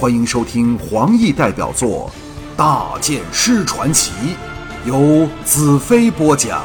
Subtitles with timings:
[0.00, 2.10] 欢迎收听黄奕代表作
[2.56, 4.10] 《大剑师传奇》，
[4.86, 6.64] 由子飞播讲。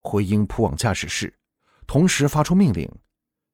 [0.00, 1.34] 回英扑往驾驶室，
[1.86, 2.90] 同时发出命令，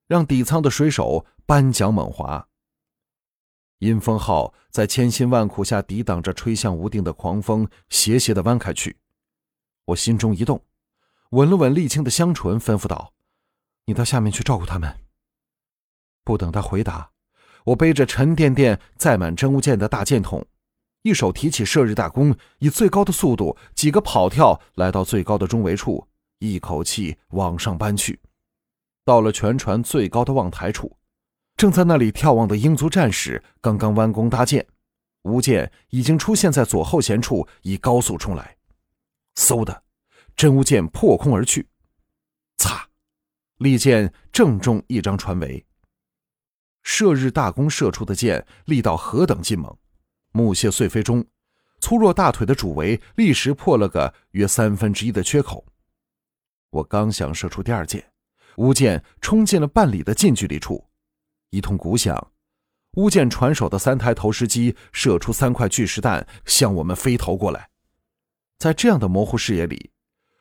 [0.07, 2.47] 让底舱的水手扳桨猛划。
[3.81, 8.97] 阴风号在千辛万苦下抵挡着吹向无定的狂风，斜斜的弯开去。
[9.87, 10.63] 我心中一动，
[11.31, 13.13] 吻了吻沥青的香唇，吩咐道
[13.87, 14.97] ：“你到下面去照顾他们。”
[16.25, 17.11] 不等他回答，
[17.65, 20.47] 我背着沉甸甸载满真物件的大箭筒，
[21.03, 26.07] 一手提起射日大弓，以最高的速度几个跑跳来到最高的中围处，
[26.39, 28.21] 一口气往上搬去。
[29.05, 30.97] 到了全船最高的望台处，
[31.57, 34.67] 正在那里眺望的英族战士刚刚弯弓搭箭，
[35.23, 38.57] 吴箭已经出现在左后舷处，以高速冲来。
[39.37, 39.83] 嗖的，
[40.37, 41.67] 真物箭破空而去，
[42.59, 42.89] 擦，
[43.57, 45.65] 利箭正中一张船尾。
[46.83, 49.77] 射日大弓射出的箭力道何等劲猛，
[50.33, 51.25] 木屑碎飞中，
[51.81, 55.65] 粗若大腿的主围立时破了个约三分之一的缺口。
[56.71, 58.13] 我刚想射出第二箭，
[58.57, 60.87] 乌箭冲进了半里的近距离处，
[61.51, 62.33] 一通鼓响，
[62.93, 67.69] 乌箭船首的三台投石机射出三块巨石弹向我们飞投过来。
[68.59, 69.91] 在这样的模糊视野里，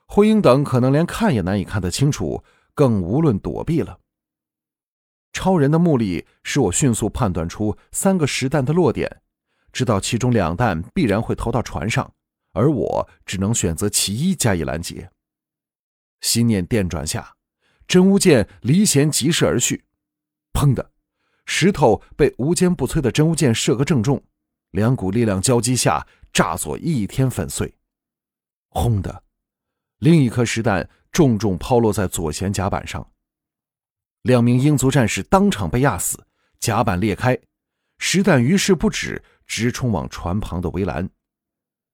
[0.08, 4.00] 慧英等可能连看也难以看得清楚，更无论躲避了。
[5.32, 9.22] 超人的目力使我迅速判断出三个实弹的落点，
[9.72, 12.14] 知道其中两弹必然会投到船上，
[12.54, 15.12] 而我只能选择其一加以拦截。
[16.22, 17.36] 心念电转下，
[17.88, 19.86] 真无剑离弦疾射而去，
[20.52, 20.92] 砰的，
[21.46, 24.22] 石头被无坚不摧的真无剑射个正中，
[24.72, 27.74] 两股力量交击下，炸作一天粉碎。
[28.68, 29.24] 轰的，
[30.00, 33.10] 另一颗石弹重重抛落在左舷甲板上。
[34.24, 36.26] 两名英族战士当场被压死，
[36.60, 37.40] 甲板裂开，
[38.00, 41.10] 实弹于是不止，直冲往船旁的围栏。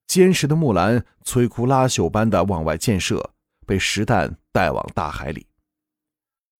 [0.07, 3.31] 坚实的木栏摧枯拉朽般的往外溅射，
[3.66, 5.47] 被实弹带往大海里。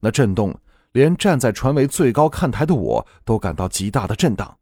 [0.02, 0.60] 那震动，
[0.92, 4.58] 连站在船尾最高看台的我都感到极大的震荡。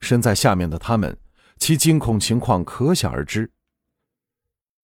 [0.00, 1.16] 身在下面的他们，
[1.58, 3.50] 其惊恐情况可想而知。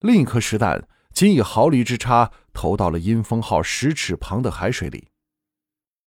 [0.00, 5.09] 另一颗实弹仅以毫厘之差投到了阴风号十尺旁的海水里。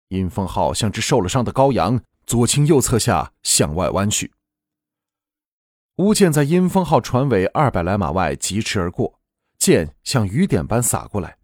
[0.09, 4.31] 阴风号像只受了伤的羔羊，左倾右侧下向外弯去。
[5.97, 9.19] 乌箭在阴风号船尾二百来码外疾驰而过，
[9.57, 11.37] 箭像雨点般洒过来。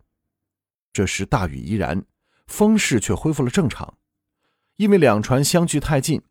[0.91, 2.03] 这时大雨依然，
[2.47, 3.97] 风势却恢复了正常。
[4.77, 6.21] 因为两船相距太近，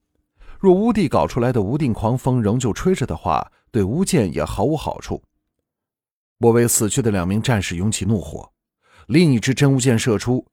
[0.59, 5.23] 若乌地搞出来的无定狂风仍旧吹着的话，对乌箭也毫无好处。
[6.39, 8.53] 我为死去的两名战士涌起怒火，
[9.07, 10.45] 另一支真乌箭射出。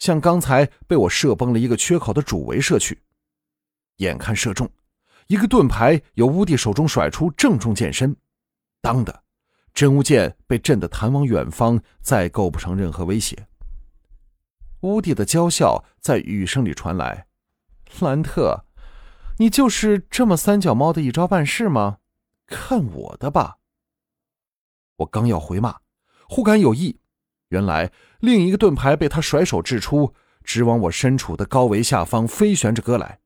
[0.00, 3.00] 向刚才被我射崩了一个缺口的主围射去，
[3.98, 4.68] 眼看射中，
[5.28, 8.16] 一个盾牌由乌帝手中甩出，正中剑身。
[8.80, 9.22] 当的，
[9.74, 13.46] 真乌剑被震得弹往远方，再构不成任何威胁。
[14.80, 17.26] 乌帝的娇笑在雨声里传来
[18.00, 18.64] ：“兰特，
[19.36, 21.98] 你就是这么三脚猫的一招半式吗？
[22.46, 23.58] 看我的吧！”
[24.96, 25.80] 我刚要回骂，
[26.26, 27.00] 忽感有意。
[27.50, 33.20] 原来另一个盾牌被他甩手掷出，直往我身处的高围下方飞旋着割来。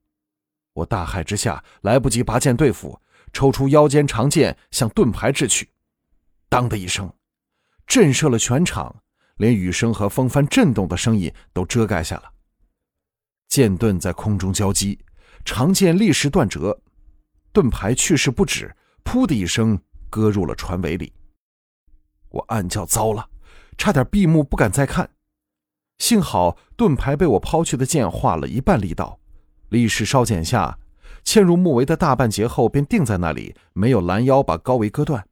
[0.73, 2.99] 我大骇之下，来不及拔剑对付，
[3.31, 5.69] 抽出腰间长剑向盾牌掷去。
[6.49, 7.11] 当的一声，
[7.87, 9.03] 震慑了全场，
[9.37, 12.31] 连雨声和风帆震动的声音都遮盖下了。
[13.47, 14.99] 剑盾在空中交击，
[15.45, 16.81] 长剑立时断折，
[17.53, 21.13] 盾牌去势不止，噗的一声割入了船尾里。
[22.29, 23.29] 我暗叫糟了。
[23.77, 25.11] 差点闭目不敢再看，
[25.97, 29.19] 幸好盾牌被我抛去的剑化了一半力道，
[29.69, 30.79] 立时稍减下，
[31.23, 35.27] 嵌入木围的大半截后便定在那里，没有拦腰把高围割断。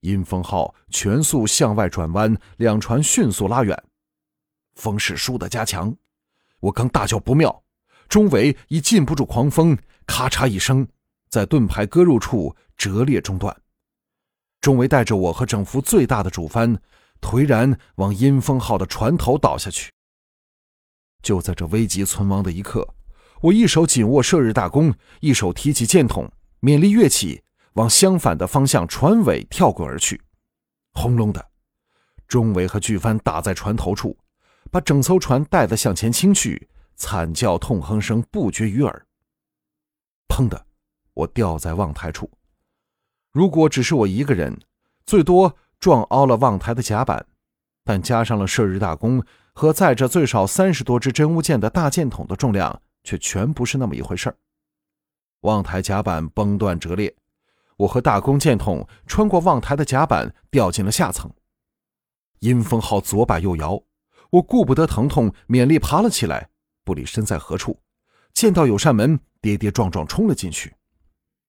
[0.00, 3.82] 阴风号全速向外转弯，两船迅速拉远，
[4.74, 5.96] 风势倏地加强。
[6.60, 7.62] 我刚大叫不妙，
[8.08, 9.76] 中围已禁不住狂风，
[10.06, 10.86] 咔嚓一声，
[11.30, 13.54] 在盾牌割入处折裂中断。
[14.60, 16.78] 中围带着我和整幅最大的主帆。
[17.24, 19.90] 颓然往阴风号的船头倒下去。
[21.22, 22.86] 就在这危急存亡的一刻，
[23.40, 26.30] 我一手紧握射日大弓，一手提起箭筒，
[26.60, 27.42] 勉力跃起，
[27.72, 30.20] 往相反的方向船尾跳滚而去。
[30.92, 31.48] 轰隆的，
[32.28, 34.18] 中桅和巨帆打在船头处，
[34.70, 39.06] 把整艘船带得向前倾去，惨叫痛哼声不绝于耳。
[40.28, 40.66] 砰的，
[41.14, 42.30] 我掉在望台处。
[43.32, 44.60] 如果只是我一个人，
[45.06, 45.56] 最多。
[45.80, 47.26] 撞凹了望台的甲板，
[47.84, 49.22] 但加上了射日大弓
[49.52, 54.36] 和载着最少三十多支真物箭的大箭筒的重量，却全不是那么一回事儿。
[55.40, 57.14] 望台甲板崩断折裂，
[57.76, 61.30] 我和大弓箭筒穿过望台的甲板，掉进了下层。
[62.40, 63.82] 阴风号左摆右摇，
[64.30, 66.48] 我顾不得疼痛，勉力爬了起来，
[66.82, 67.78] 不理身在何处，
[68.32, 70.74] 见到有扇门，跌跌撞撞冲了进去。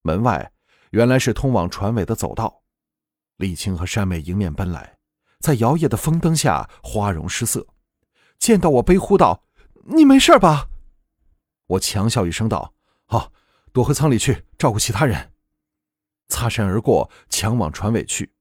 [0.02, 0.52] 门外
[0.92, 2.62] 原来是通往船尾的走道，
[3.38, 4.98] 李青和山美迎面奔来，
[5.40, 7.68] 在摇曳的风灯下花容失色。
[8.38, 9.44] 见到我，悲呼道
[9.96, 10.70] ：“你没事吧？”
[11.68, 12.74] 我强笑一声道
[13.06, 13.32] ：“好。”
[13.76, 15.34] 躲回舱里去照顾其他人，
[16.30, 18.32] 擦身而过，抢往船尾去。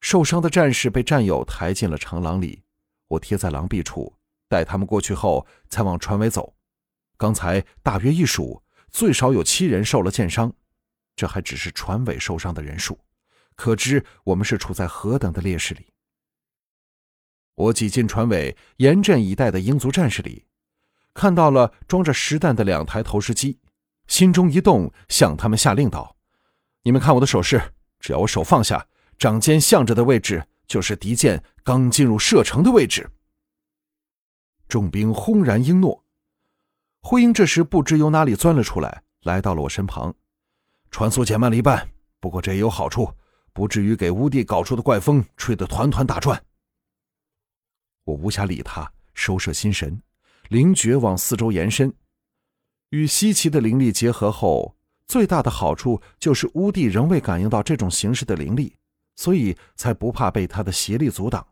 [0.00, 2.62] 受伤的战士被战友抬进了长廊里，
[3.08, 4.16] 我贴在廊壁处，
[4.48, 6.54] 待他们过去后才往船尾走。
[7.18, 10.50] 刚才大约一数，最少有七人受了箭伤，
[11.14, 12.98] 这还只是船尾受伤的人数，
[13.58, 15.92] 可知我们是处在何等的劣势里。
[17.56, 20.46] 我挤进船尾严阵以待的英族战士里，
[21.12, 23.58] 看到了装着实弹的两台投石机。
[24.06, 26.16] 心中一动，向他们下令道
[26.84, 28.86] ：“你们看我的手势，只要我手放下，
[29.18, 33.10] 掌尖向着的位置，就是敌舰刚进入射程的位置。”
[34.68, 36.04] 众兵轰然应诺。
[37.00, 40.14] 灰鹰这时不知由哪里钻了出来，来到了我身旁。
[40.92, 41.90] 船速减慢了一半，
[42.20, 43.12] 不过这也有好处，
[43.58, 46.40] 不至于给乌地搞出的怪风吹得团团打转。
[48.04, 50.00] 我无暇理他，收摄心神，
[50.48, 51.92] 灵觉往四周延伸。
[52.90, 54.76] 与西岐的灵力结合后，
[55.08, 58.76] 最大的好处就是乌帝仍未感应到这种形式的灵力，
[59.16, 61.44] 所以才不怕被他的邪力阻挡。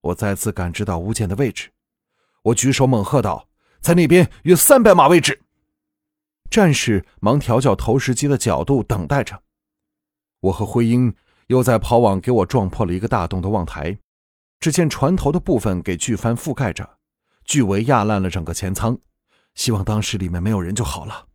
[0.00, 1.70] 我再次感知到乌剑的位置，
[2.42, 3.48] 我举手猛喝道
[3.80, 5.40] ：“在那边约三百码位置！”
[6.50, 9.43] 战士忙调教投石机的角度，等待着。
[10.44, 11.14] 我和辉英
[11.46, 13.98] 又在跑网给我撞破了一个大洞的望台，
[14.60, 16.98] 只见船头的部分给巨帆覆盖着，
[17.44, 18.98] 巨尾压烂了整个前舱。
[19.54, 21.28] 希望当时里面没有人就好了。